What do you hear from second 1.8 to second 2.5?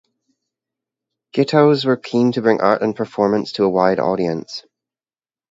was keen to